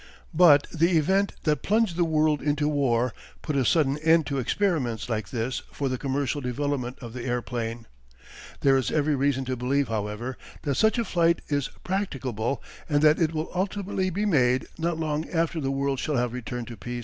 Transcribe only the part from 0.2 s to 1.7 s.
But the event that